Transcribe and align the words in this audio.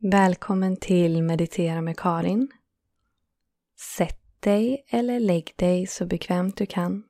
Välkommen 0.00 0.76
till 0.76 1.22
Meditera 1.22 1.80
med 1.80 1.98
Karin. 1.98 2.50
Sätt 3.96 4.20
dig 4.40 4.84
eller 4.88 5.20
lägg 5.20 5.52
dig 5.56 5.86
så 5.86 6.06
bekvämt 6.06 6.56
du 6.56 6.66
kan. 6.66 7.04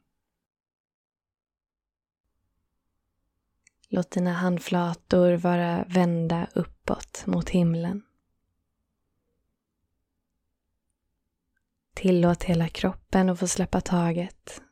Låt 3.88 4.10
dina 4.10 4.32
handflator 4.32 5.32
vara 5.32 5.84
vända 5.84 6.46
uppåt 6.54 7.26
mot 7.26 7.48
himlen. 7.48 8.02
Tillåt 11.94 12.44
hela 12.44 12.68
kroppen 12.68 13.28
att 13.28 13.38
få 13.38 13.48
släppa 13.48 13.80
taget. 13.80 14.62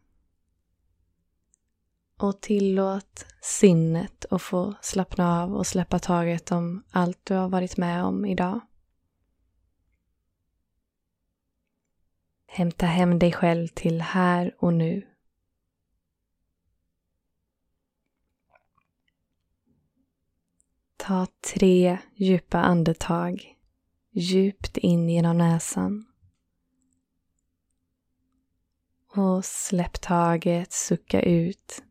Och 2.19 2.41
tillåt 2.41 3.27
sinnet 3.43 4.25
att 4.31 4.43
få 4.43 4.75
slappna 4.81 5.43
av 5.43 5.55
och 5.55 5.67
släppa 5.67 5.99
taget 5.99 6.53
om 6.53 6.85
allt 6.91 7.21
du 7.25 7.35
har 7.35 7.49
varit 7.49 7.77
med 7.77 8.05
om 8.05 8.25
idag. 8.25 8.61
Hämta 12.47 12.87
hem 12.87 13.19
dig 13.19 13.33
själv 13.33 13.69
till 13.69 14.01
här 14.03 14.55
och 14.59 14.75
nu. 14.75 15.07
Ta 20.97 21.27
tre 21.55 21.99
djupa 22.15 22.59
andetag 22.59 23.57
djupt 24.11 24.77
in 24.77 25.09
genom 25.09 25.39
näsan. 25.39 26.07
Och 29.07 29.45
släpp 29.45 30.01
taget, 30.01 30.73
sucka 30.73 31.23
ut. 31.23 31.83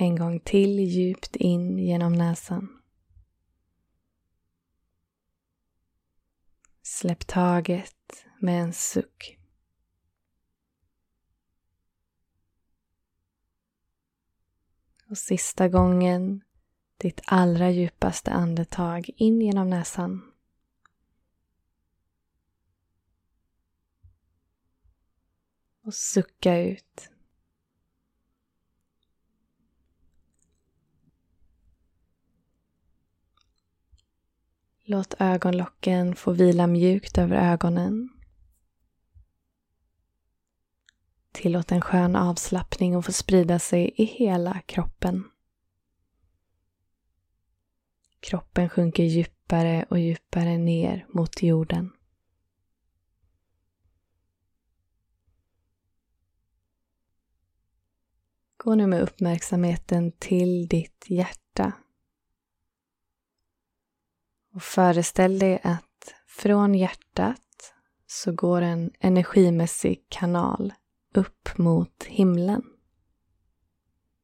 En 0.00 0.16
gång 0.16 0.40
till 0.40 0.78
djupt 0.78 1.36
in 1.36 1.78
genom 1.78 2.12
näsan. 2.12 2.82
Släpp 6.82 7.26
taget 7.26 8.26
med 8.40 8.62
en 8.62 8.72
suck. 8.72 9.38
Och 15.10 15.18
sista 15.18 15.68
gången 15.68 16.44
ditt 16.96 17.20
allra 17.24 17.70
djupaste 17.70 18.30
andetag 18.30 19.10
in 19.16 19.40
genom 19.40 19.70
näsan. 19.70 20.32
Och 25.82 25.94
sucka 25.94 26.58
ut. 26.58 27.10
Låt 34.90 35.14
ögonlocken 35.18 36.16
få 36.16 36.32
vila 36.32 36.66
mjukt 36.66 37.18
över 37.18 37.36
ögonen. 37.36 38.08
Tillåt 41.32 41.72
en 41.72 41.80
skön 41.80 42.16
avslappning 42.16 42.94
att 42.94 43.06
få 43.06 43.12
sprida 43.12 43.58
sig 43.58 43.94
i 43.96 44.04
hela 44.04 44.60
kroppen. 44.60 45.24
Kroppen 48.20 48.68
sjunker 48.68 49.04
djupare 49.04 49.86
och 49.90 49.98
djupare 49.98 50.58
ner 50.58 51.06
mot 51.08 51.42
jorden. 51.42 51.92
Gå 58.56 58.74
nu 58.74 58.86
med 58.86 59.02
uppmärksamheten 59.02 60.12
till 60.12 60.68
ditt 60.68 61.04
hjärta. 61.08 61.72
Och 64.58 64.62
föreställ 64.62 65.38
dig 65.38 65.60
att 65.64 66.14
från 66.26 66.74
hjärtat 66.74 67.74
så 68.06 68.32
går 68.32 68.62
en 68.62 68.90
energimässig 69.00 70.06
kanal 70.08 70.72
upp 71.14 71.58
mot 71.58 72.04
himlen. 72.04 72.62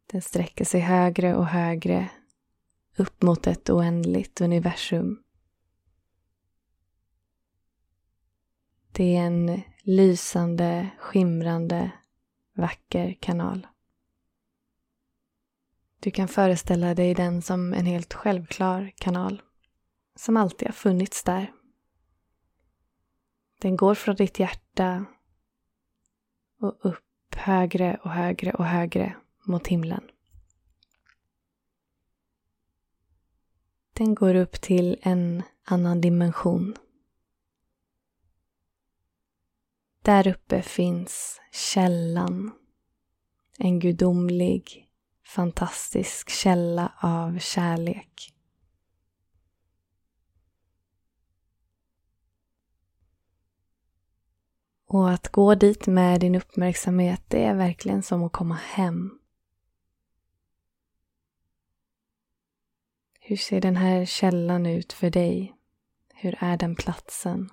Den 0.07 0.23
sträcker 0.23 0.65
sig 0.65 0.81
högre 0.81 1.35
och 1.37 1.47
högre 1.47 2.11
upp 2.97 3.23
mot 3.23 3.47
ett 3.47 3.71
oändligt 3.71 4.41
universum. 4.41 5.23
Det 8.93 9.17
är 9.17 9.21
en 9.27 9.63
lysande, 9.83 10.91
skimrande, 10.99 11.91
vacker 12.55 13.17
kanal. 13.21 13.67
Du 16.01 16.11
kan 16.11 16.29
föreställa 16.29 16.95
dig 16.95 17.15
den 17.15 17.43
som 17.43 17.75
en 17.75 17.87
helt 17.87 18.15
självklar 18.15 18.93
kanal 18.97 19.43
som 20.17 20.37
alltid 20.37 20.69
har 20.69 20.73
funnits 20.73 21.25
där. 21.25 21.53
Den 23.61 23.77
går 23.77 23.95
från 23.95 24.17
ditt 24.17 24.39
hjärta 24.39 25.05
och 26.61 26.77
upp 26.81 27.35
högre 27.35 28.01
och 28.05 28.11
högre 28.11 28.53
och 28.53 28.65
högre 28.65 29.17
mot 29.45 29.67
himlen. 29.67 30.11
Den 33.93 34.15
går 34.15 34.35
upp 34.35 34.61
till 34.61 34.97
en 35.03 35.43
annan 35.65 36.01
dimension. 36.01 36.77
Där 40.03 40.29
uppe 40.29 40.63
finns 40.63 41.41
källan. 41.53 42.53
En 43.59 43.81
gudomlig, 43.81 44.89
fantastisk 45.27 46.31
källa 46.31 46.93
av 47.01 47.39
kärlek. 47.39 48.34
Och 54.95 55.11
att 55.11 55.29
gå 55.29 55.55
dit 55.55 55.87
med 55.87 56.21
din 56.21 56.35
uppmärksamhet, 56.35 57.23
det 57.29 57.45
är 57.45 57.55
verkligen 57.55 58.03
som 58.03 58.25
att 58.25 58.33
komma 58.33 58.55
hem. 58.55 59.19
Hur 63.21 63.37
ser 63.37 63.61
den 63.61 63.77
här 63.77 64.05
källan 64.05 64.67
ut 64.67 64.93
för 64.93 65.11
dig? 65.11 65.55
Hur 66.15 66.37
är 66.41 66.57
den 66.57 66.77
platsen? 66.77 67.51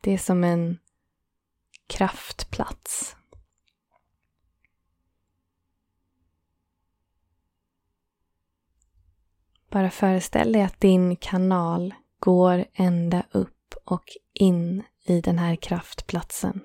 Det 0.00 0.10
är 0.10 0.18
som 0.18 0.44
en 0.44 0.78
kraftplats. 1.86 3.16
Bara 9.74 9.90
föreställ 9.90 10.52
dig 10.52 10.62
att 10.62 10.80
din 10.80 11.16
kanal 11.16 11.94
går 12.18 12.64
ända 12.72 13.22
upp 13.30 13.74
och 13.84 14.04
in 14.32 14.82
i 15.02 15.20
den 15.20 15.38
här 15.38 15.56
kraftplatsen. 15.56 16.60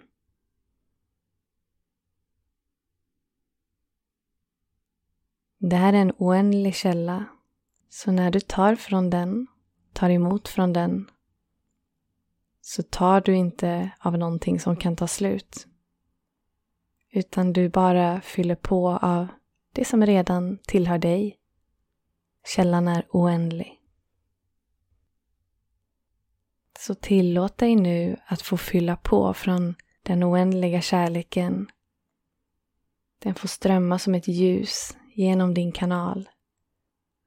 Det 5.57 5.75
här 5.75 5.93
är 5.93 5.97
en 5.97 6.13
oändlig 6.17 6.75
källa, 6.75 7.25
så 7.89 8.11
när 8.11 8.31
du 8.31 8.39
tar 8.39 8.75
från 8.75 9.09
den, 9.09 9.47
tar 9.93 10.09
emot 10.09 10.47
från 10.47 10.73
den, 10.73 11.09
så 12.61 12.83
tar 12.83 13.21
du 13.21 13.35
inte 13.35 13.91
av 13.99 14.17
någonting 14.17 14.59
som 14.59 14.75
kan 14.75 14.95
ta 14.95 15.07
slut. 15.07 15.67
Utan 17.11 17.53
du 17.53 17.69
bara 17.69 18.21
fyller 18.21 18.55
på 18.55 18.89
av 18.89 19.27
det 19.73 19.85
som 19.85 20.05
redan 20.05 20.57
tillhör 20.57 20.97
dig 20.97 21.38
Källan 22.55 22.87
är 22.87 23.07
oändlig. 23.09 23.79
Så 26.79 26.95
tillåt 26.95 27.57
dig 27.57 27.75
nu 27.75 28.17
att 28.25 28.41
få 28.41 28.57
fylla 28.57 28.95
på 28.95 29.33
från 29.33 29.75
den 30.03 30.23
oändliga 30.23 30.81
kärleken. 30.81 31.71
Den 33.19 33.35
får 33.35 33.47
strömma 33.47 33.99
som 33.99 34.15
ett 34.15 34.27
ljus 34.27 34.97
genom 35.13 35.53
din 35.53 35.71
kanal. 35.71 36.29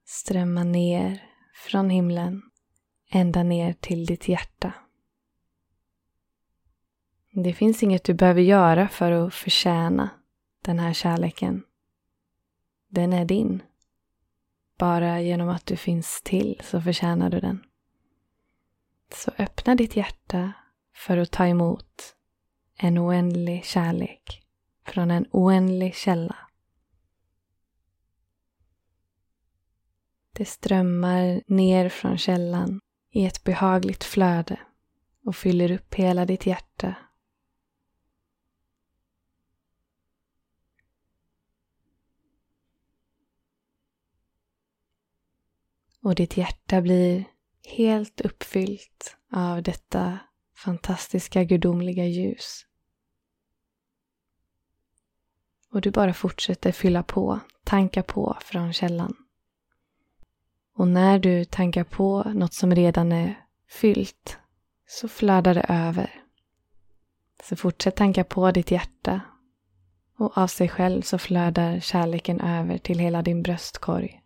Strömma 0.05 0.63
ner 0.63 1.23
från 1.55 1.89
himlen 1.89 2.41
ända 3.09 3.43
ner 3.43 3.73
till 3.73 4.05
ditt 4.05 4.27
hjärta. 4.27 4.73
Det 7.31 7.53
finns 7.53 7.83
inget 7.83 8.03
du 8.03 8.13
behöver 8.13 8.41
göra 8.41 8.87
för 8.87 9.11
att 9.11 9.33
förtjäna 9.33 10.09
den 10.61 10.79
här 10.79 10.93
kärleken. 10.93 11.63
Den 12.87 13.13
är 13.13 13.25
din. 13.25 13.63
Bara 14.83 15.21
genom 15.21 15.49
att 15.49 15.65
du 15.65 15.77
finns 15.77 16.21
till 16.21 16.61
så 16.63 16.81
förtjänar 16.81 17.29
du 17.29 17.39
den. 17.39 17.63
Så 19.13 19.31
öppna 19.37 19.75
ditt 19.75 19.95
hjärta 19.95 20.53
för 20.95 21.17
att 21.17 21.31
ta 21.31 21.47
emot 21.47 22.15
en 22.77 22.97
oändlig 22.97 23.65
kärlek 23.65 24.43
från 24.85 25.11
en 25.11 25.25
oändlig 25.31 25.95
källa. 25.95 26.35
Det 30.33 30.45
strömmar 30.45 31.41
ner 31.47 31.89
från 31.89 32.17
källan 32.17 32.79
i 33.09 33.25
ett 33.25 33.43
behagligt 33.43 34.03
flöde 34.03 34.59
och 35.25 35.35
fyller 35.35 35.71
upp 35.71 35.93
hela 35.93 36.25
ditt 36.25 36.45
hjärta. 36.45 36.95
Och 46.03 46.15
ditt 46.15 46.37
hjärta 46.37 46.81
blir 46.81 47.23
helt 47.77 48.21
uppfyllt 48.21 49.17
av 49.31 49.63
detta 49.63 50.19
fantastiska 50.55 51.43
gudomliga 51.43 52.05
ljus. 52.05 52.65
Och 55.71 55.81
du 55.81 55.91
bara 55.91 56.13
fortsätter 56.13 56.71
fylla 56.71 57.03
på, 57.03 57.39
tanka 57.63 58.03
på 58.03 58.37
från 58.41 58.73
källan. 58.73 59.15
Och 60.75 60.87
när 60.87 61.19
du 61.19 61.45
tankar 61.45 61.83
på 61.83 62.23
något 62.23 62.53
som 62.53 62.75
redan 62.75 63.11
är 63.11 63.45
fyllt 63.69 64.37
så 64.85 65.07
flödar 65.07 65.53
det 65.53 65.65
över. 65.69 66.23
Så 67.43 67.55
fortsätt 67.55 67.95
tanka 67.95 68.23
på 68.23 68.51
ditt 68.51 68.71
hjärta 68.71 69.21
och 70.17 70.37
av 70.37 70.47
sig 70.47 70.69
själv 70.69 71.01
så 71.01 71.17
flödar 71.17 71.79
kärleken 71.79 72.41
över 72.41 72.77
till 72.77 72.99
hela 72.99 73.21
din 73.21 73.43
bröstkorg. 73.43 74.22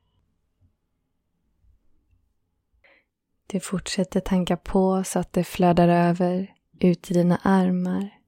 Du 3.47 3.59
fortsätter 3.59 4.19
tanka 4.19 4.57
på 4.57 5.03
så 5.03 5.19
att 5.19 5.33
det 5.33 5.43
flödar 5.43 5.87
över 5.87 6.55
ut 6.79 7.11
i 7.11 7.13
dina 7.13 7.37
armar, 7.43 8.21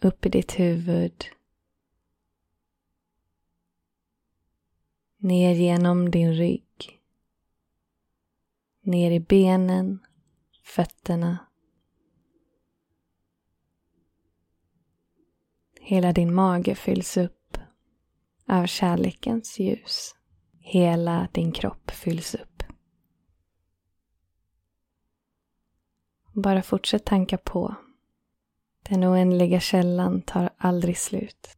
upp 0.00 0.26
i 0.26 0.28
ditt 0.28 0.58
huvud, 0.58 1.24
ner 5.18 5.54
genom 5.54 6.10
din 6.10 6.34
rygg, 6.34 7.00
ner 8.82 9.10
i 9.10 9.20
benen, 9.20 9.98
fötterna. 10.62 11.38
Hela 15.80 16.12
din 16.12 16.34
mage 16.34 16.74
fylls 16.74 17.16
upp 17.16 17.58
av 18.46 18.66
kärlekens 18.66 19.58
ljus. 19.58 20.14
Hela 20.58 21.28
din 21.32 21.52
kropp 21.52 21.90
fylls 21.90 22.34
upp. 22.34 22.49
Bara 26.42 26.62
fortsätt 26.62 27.04
tanka 27.04 27.38
på. 27.38 27.74
Den 28.82 29.04
oändliga 29.04 29.60
källan 29.60 30.22
tar 30.22 30.50
aldrig 30.56 30.98
slut. 30.98 31.56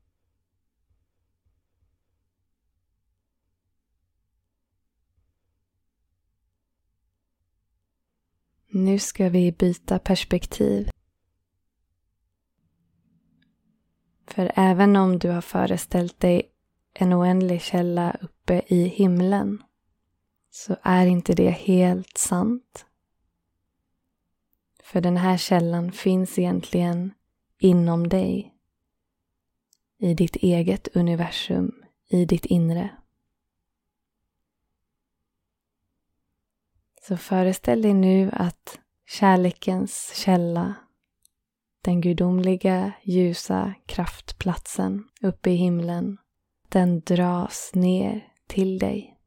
Nu 8.75 8.99
ska 8.99 9.29
vi 9.29 9.52
byta 9.52 9.99
perspektiv. 9.99 10.90
För 14.26 14.52
även 14.55 14.96
om 14.96 15.19
du 15.19 15.31
har 15.31 15.40
föreställt 15.40 16.20
dig 16.20 16.52
en 16.94 17.14
oändlig 17.14 17.62
källa 17.62 18.17
uppe 18.20 18.62
i 18.67 18.85
himlen 18.85 19.62
så 20.50 20.76
är 20.82 21.06
inte 21.06 21.35
det 21.35 21.50
helt 21.50 22.19
sant. 22.19 22.87
För 24.92 25.00
den 25.00 25.16
här 25.16 25.36
källan 25.36 25.92
finns 25.92 26.38
egentligen 26.38 27.14
inom 27.58 28.08
dig. 28.08 28.54
I 29.98 30.14
ditt 30.14 30.36
eget 30.36 30.96
universum, 30.96 31.72
i 32.08 32.24
ditt 32.24 32.44
inre. 32.44 32.90
Så 37.02 37.16
föreställ 37.16 37.82
dig 37.82 37.94
nu 37.94 38.30
att 38.32 38.80
kärlekens 39.06 40.12
källa, 40.14 40.74
den 41.82 42.00
gudomliga 42.00 42.92
ljusa 43.02 43.74
kraftplatsen 43.86 45.08
uppe 45.22 45.50
i 45.50 45.54
himlen, 45.54 46.18
den 46.68 47.00
dras 47.00 47.70
ner 47.74 48.28
till 48.46 48.78
dig. 48.78 49.18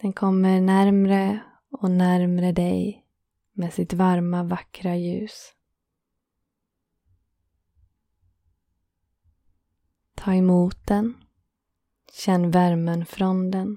Den 0.00 0.12
kommer 0.12 0.60
närmre 0.60 1.40
och 1.70 1.90
närmre 1.90 2.52
dig 2.52 3.04
med 3.58 3.74
sitt 3.74 3.92
varma, 3.92 4.42
vackra 4.42 4.96
ljus. 4.96 5.54
Ta 10.14 10.34
emot 10.34 10.86
den. 10.86 11.24
Känn 12.12 12.50
värmen 12.50 13.06
från 13.06 13.50
den. 13.50 13.76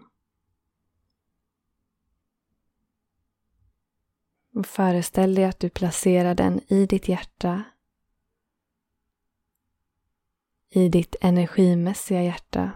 Och 4.53 4.65
föreställ 4.65 5.35
dig 5.35 5.45
att 5.45 5.59
du 5.59 5.69
placerar 5.69 6.35
den 6.35 6.61
i 6.67 6.85
ditt 6.85 7.07
hjärta. 7.07 7.63
I 10.69 10.89
ditt 10.89 11.15
energimässiga 11.21 12.23
hjärta. 12.23 12.71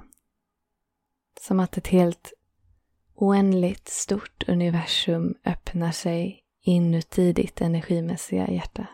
Som 1.42 1.60
att 1.60 1.78
ett 1.78 1.88
helt 1.88 2.34
oändligt 3.16 3.88
stort 3.88 4.50
universum 4.50 5.36
öppnar 5.44 5.92
sig 5.92 6.45
inuti 6.68 7.34
ditt 7.34 7.62
energimässiga 7.62 8.52
hjärta. 8.52 8.88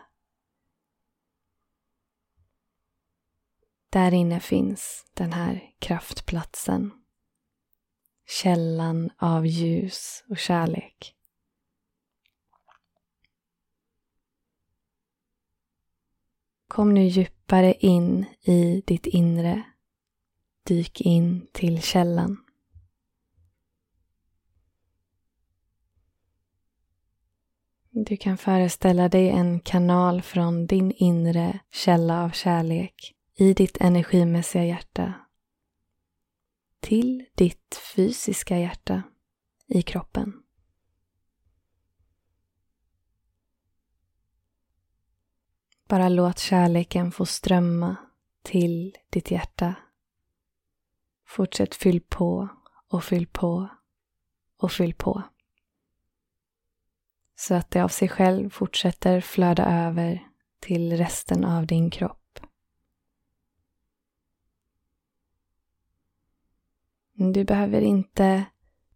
Där 3.90 4.14
inne 4.14 4.40
finns 4.40 5.06
den 5.14 5.32
här 5.32 5.74
kraftplatsen. 5.78 6.90
Källan 8.26 9.10
av 9.16 9.46
ljus 9.46 10.24
och 10.28 10.38
kärlek. 10.38 11.16
Kom 16.68 16.94
nu 16.94 17.04
djupare 17.04 17.74
in 17.74 18.24
i 18.40 18.82
ditt 18.86 19.06
inre. 19.06 19.62
Dyk 20.62 21.00
in 21.00 21.46
till 21.52 21.82
källan. 21.82 22.41
Du 27.94 28.16
kan 28.16 28.38
föreställa 28.38 29.08
dig 29.08 29.28
en 29.28 29.60
kanal 29.60 30.22
från 30.22 30.66
din 30.66 30.92
inre 30.92 31.58
källa 31.70 32.24
av 32.24 32.30
kärlek 32.30 33.14
i 33.34 33.54
ditt 33.54 33.76
energimässiga 33.80 34.64
hjärta 34.64 35.14
till 36.80 37.24
ditt 37.34 37.80
fysiska 37.94 38.58
hjärta 38.58 39.02
i 39.66 39.82
kroppen. 39.82 40.42
Bara 45.88 46.08
låt 46.08 46.38
kärleken 46.38 47.12
få 47.12 47.26
strömma 47.26 47.96
till 48.42 48.96
ditt 49.10 49.30
hjärta. 49.30 49.74
Fortsätt 51.26 51.74
fyll 51.74 52.00
på 52.00 52.48
och 52.88 53.04
fyll 53.04 53.26
på 53.26 53.68
och 54.56 54.72
fyll 54.72 54.94
på. 54.94 55.22
Så 57.42 57.54
att 57.54 57.70
det 57.70 57.80
av 57.80 57.88
sig 57.88 58.08
själv 58.08 58.50
fortsätter 58.50 59.20
flöda 59.20 59.86
över 59.86 60.28
till 60.60 60.96
resten 60.96 61.44
av 61.44 61.66
din 61.66 61.90
kropp. 61.90 62.38
Du 67.14 67.44
behöver 67.44 67.80
inte 67.80 68.44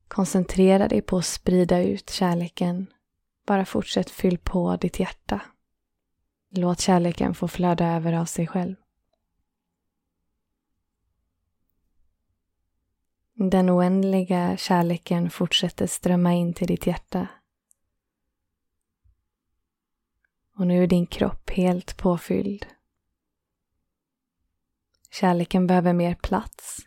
koncentrera 0.09 0.89
dig 0.89 1.03
på 1.03 1.17
att 1.17 1.27
sprida 1.27 1.83
ut 1.83 2.11
kärleken. 2.11 2.87
Bara 3.47 3.65
fortsätt 3.65 4.11
fyll 4.11 4.39
på 4.39 4.77
ditt 4.77 5.01
hjärta. 5.01 5.41
Låt 6.51 6.81
kärleken 6.81 7.35
få 7.35 7.49
flöda 7.49 7.87
över 7.87 8.13
av 8.13 8.25
sig 8.25 8.47
själv. 8.47 8.77
Den 13.35 13.71
oändliga 13.71 14.57
kärleken 14.57 15.31
fortsätter 15.31 15.87
strömma 15.87 16.33
in 16.33 16.55
till 16.55 16.67
ditt 16.67 16.87
hjärta. 16.87 17.29
Och 20.59 20.67
nu 20.67 20.83
är 20.83 20.87
din 20.87 21.07
kropp 21.07 21.51
helt 21.51 21.97
påfylld. 21.97 22.67
Kärleken 25.11 25.67
behöver 25.67 25.93
mer 25.93 26.15
plats. 26.15 26.79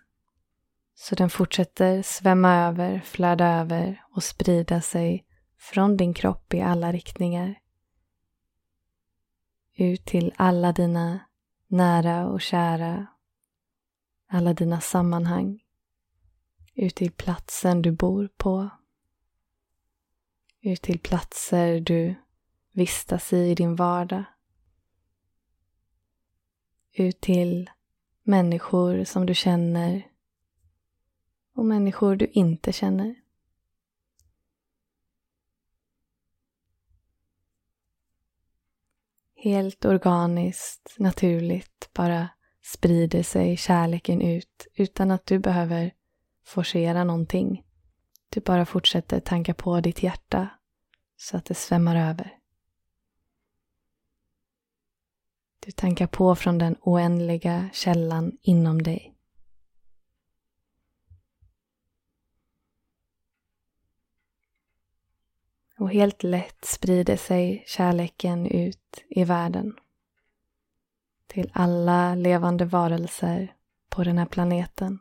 Så 0.96 1.16
den 1.16 1.30
fortsätter 1.30 2.02
svämma 2.02 2.56
över, 2.56 3.00
flöda 3.00 3.48
över 3.48 4.04
och 4.16 4.24
sprida 4.24 4.82
sig 4.82 5.26
från 5.58 5.98
din 5.98 6.14
kropp 6.14 6.54
i 6.54 6.62
alla 6.62 6.92
riktningar 6.92 7.56
ut 9.80 10.06
till 10.06 10.34
alla 10.36 10.72
dina 10.72 11.20
nära 11.68 12.28
och 12.28 12.42
kära, 12.42 13.08
alla 14.28 14.54
dina 14.54 14.82
sammanhang, 14.82 15.60
ut 16.76 16.96
till 16.96 17.12
platsen 17.12 17.82
du 17.82 17.92
bor 17.92 18.30
på, 18.38 18.70
ut 20.62 20.82
till 20.82 21.00
platser 21.00 21.80
du 21.80 22.16
vistas 22.72 23.34
i 23.34 23.38
i 23.38 23.56
din 23.56 23.76
vardag, 23.76 24.24
ut 26.94 27.22
till 27.22 27.70
människor 28.24 29.04
som 29.04 29.26
du 29.26 29.36
känner 29.36 30.08
och 31.54 31.66
människor 31.66 32.16
du 32.16 32.28
inte 32.28 32.74
känner. 32.74 33.16
helt 39.44 39.86
organiskt, 39.86 40.96
naturligt 40.98 41.90
bara 41.94 42.30
sprider 42.64 43.24
sig 43.24 43.58
kärleken 43.58 44.22
ut 44.22 44.68
utan 44.76 45.12
att 45.12 45.26
du 45.26 45.40
behöver 45.40 45.94
forcera 46.46 47.04
någonting. 47.04 47.64
Du 48.30 48.42
bara 48.42 48.66
fortsätter 48.66 49.20
tanka 49.20 49.54
på 49.54 49.82
ditt 49.82 50.04
hjärta 50.04 50.50
så 51.18 51.38
att 51.38 51.46
det 51.46 51.54
svämmar 51.54 52.10
över. 52.10 52.39
Du 55.70 55.74
tankar 55.74 56.08
på 56.08 56.36
från 56.36 56.58
den 56.58 56.76
oändliga 56.82 57.70
källan 57.74 58.38
inom 58.42 58.84
dig. 58.84 59.16
Och 65.78 65.92
helt 65.92 66.24
lätt 66.24 66.66
sprider 66.66 67.18
sig 67.18 67.64
kärleken 67.68 68.46
ut 68.46 69.04
i 69.10 69.24
världen. 69.24 69.76
Till 71.28 71.52
alla 71.54 72.16
levande 72.16 72.66
varelser 72.66 73.56
på 73.90 74.04
den 74.04 74.18
här 74.18 74.26
planeten. 74.26 75.00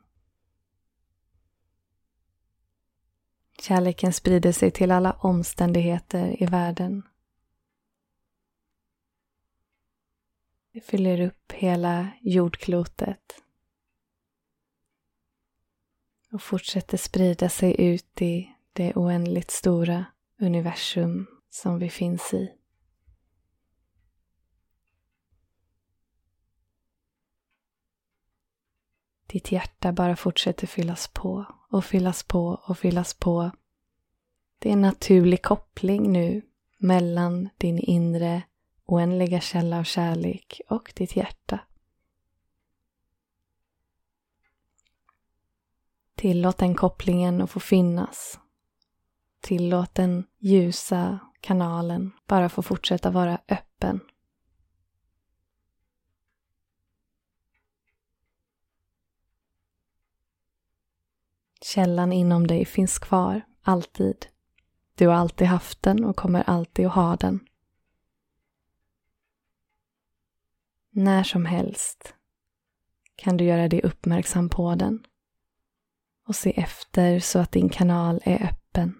Kärleken 3.62 4.12
sprider 4.12 4.52
sig 4.52 4.70
till 4.70 4.90
alla 4.90 5.12
omständigheter 5.12 6.42
i 6.42 6.46
världen. 6.46 7.02
Det 10.72 10.80
fyller 10.80 11.20
upp 11.20 11.52
hela 11.52 12.10
jordklotet 12.20 13.42
och 16.32 16.42
fortsätter 16.42 16.96
sprida 16.96 17.48
sig 17.48 17.80
ut 17.80 18.22
i 18.22 18.48
det 18.72 18.94
oändligt 18.96 19.50
stora 19.50 20.04
universum 20.40 21.26
som 21.50 21.78
vi 21.78 21.90
finns 21.90 22.34
i. 22.34 22.54
Ditt 29.26 29.52
hjärta 29.52 29.92
bara 29.92 30.16
fortsätter 30.16 30.66
fyllas 30.66 31.08
på 31.08 31.46
och 31.70 31.84
fyllas 31.84 32.22
på 32.22 32.60
och 32.66 32.78
fyllas 32.78 33.14
på. 33.14 33.50
Det 34.58 34.68
är 34.68 34.72
en 34.72 34.80
naturlig 34.80 35.42
koppling 35.42 36.12
nu 36.12 36.42
mellan 36.78 37.48
din 37.58 37.78
inre 37.78 38.42
oändliga 38.88 39.40
källa 39.40 39.78
av 39.78 39.84
kärlek 39.84 40.60
och 40.68 40.92
ditt 40.96 41.16
hjärta. 41.16 41.60
Tillåt 46.14 46.58
den 46.58 46.74
kopplingen 46.74 47.42
att 47.42 47.50
få 47.50 47.60
finnas. 47.60 48.40
Tillåt 49.40 49.94
den 49.94 50.24
ljusa 50.38 51.18
kanalen 51.40 52.12
bara 52.26 52.48
få 52.48 52.62
fortsätta 52.62 53.10
vara 53.10 53.38
öppen. 53.48 54.00
Källan 61.60 62.12
inom 62.12 62.46
dig 62.46 62.64
finns 62.64 62.98
kvar, 62.98 63.42
alltid. 63.62 64.26
Du 64.94 65.08
har 65.08 65.14
alltid 65.14 65.46
haft 65.46 65.82
den 65.82 66.04
och 66.04 66.16
kommer 66.16 66.42
alltid 66.42 66.86
att 66.86 66.94
ha 66.94 67.16
den. 67.16 67.47
När 70.98 71.22
som 71.22 71.46
helst 71.46 72.14
kan 73.16 73.36
du 73.36 73.44
göra 73.44 73.68
dig 73.68 73.82
uppmärksam 73.82 74.48
på 74.48 74.74
den 74.74 75.06
och 76.26 76.36
se 76.36 76.60
efter 76.60 77.20
så 77.20 77.38
att 77.38 77.52
din 77.52 77.68
kanal 77.68 78.20
är 78.24 78.44
öppen. 78.44 78.94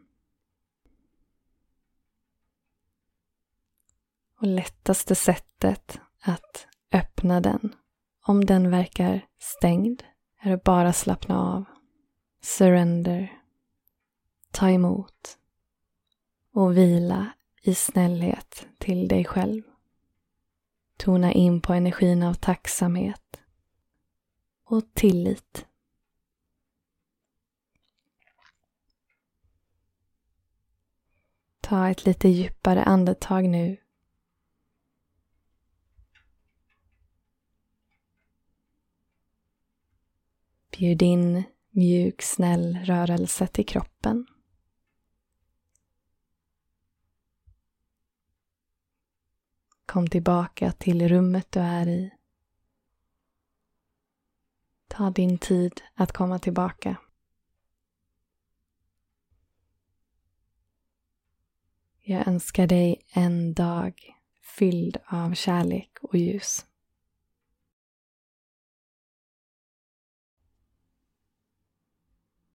Och 4.41 4.47
lättaste 4.47 5.15
sättet 5.15 6.01
att 6.21 6.67
öppna 6.93 7.41
den, 7.41 7.75
om 8.27 8.45
den 8.45 8.71
verkar 8.71 9.27
stängd, 9.39 10.03
är 10.41 10.53
att 10.53 10.65
bara 10.65 10.93
slappna 10.93 11.41
av 11.41 11.65
surrender, 12.41 13.43
ta 14.51 14.71
emot 14.71 15.39
och 16.53 16.77
vila 16.77 17.33
i 17.63 17.75
snällhet 17.75 18.67
till 18.79 19.09
dig 19.09 19.25
själv. 19.25 19.68
Tona 20.99 21.33
in 21.33 21.61
på 21.61 21.73
energin 21.73 22.23
av 22.23 22.35
tacksamhet 22.35 23.41
och 24.65 24.95
tillit. 24.95 25.67
Ta 31.61 31.89
ett 31.89 32.05
lite 32.05 32.29
djupare 32.29 32.85
andetag 32.85 33.49
nu. 33.49 33.77
Bjud 40.71 41.03
in 41.03 41.43
mjuk, 41.71 42.23
snäll 42.23 42.79
rörelse 42.85 43.47
till 43.47 43.67
kroppen. 43.67 44.27
Kom 49.89 50.07
tillbaka 50.09 50.73
till 50.73 51.09
rummet 51.09 51.53
du 51.53 51.61
är 51.61 51.89
i. 51.89 52.11
Ta 54.89 55.11
din 55.11 55.39
tid 55.39 55.81
att 55.95 56.13
komma 56.13 56.39
tillbaka. 56.39 56.97
Jag 62.01 62.29
önskar 62.29 62.67
dig 62.67 63.03
en 63.13 63.55
dag 63.55 64.17
fylld 64.41 64.97
av 65.07 65.35
kärlek 65.35 65.99
och 66.03 66.15
ljus. 66.17 66.67